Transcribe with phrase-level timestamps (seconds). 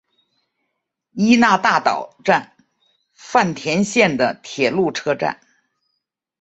[1.11, 2.55] 伊那大岛站
[3.13, 5.39] 饭田线的铁路车站。